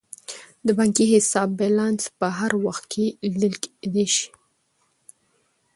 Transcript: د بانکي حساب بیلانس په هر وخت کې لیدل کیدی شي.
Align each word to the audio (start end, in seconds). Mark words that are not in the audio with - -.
د 0.65 0.67
بانکي 0.77 1.05
حساب 1.13 1.49
بیلانس 1.59 2.01
په 2.19 2.27
هر 2.37 2.51
وخت 2.65 2.83
کې 2.91 3.05
لیدل 3.39 3.53
کیدی 3.63 4.05
شي. 4.15 4.27